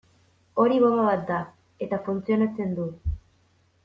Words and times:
Hori 0.63 0.79
bonba 0.83 1.03
bat 1.09 1.21
da, 1.27 1.37
eta 1.87 1.99
funtzionatzen 2.07 2.73
du. 2.81 2.87